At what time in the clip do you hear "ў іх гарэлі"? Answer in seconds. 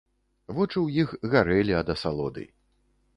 0.85-1.77